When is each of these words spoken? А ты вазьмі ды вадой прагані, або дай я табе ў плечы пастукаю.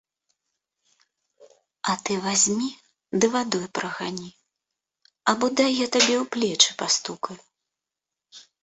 А 1.93 1.95
ты 2.07 2.13
вазьмі 2.25 2.69
ды 3.19 3.25
вадой 3.35 3.67
прагані, 3.81 4.29
або 5.35 5.45
дай 5.63 5.71
я 5.85 5.91
табе 5.99 6.15
ў 6.23 6.25
плечы 6.39 6.71
пастукаю. 6.83 7.41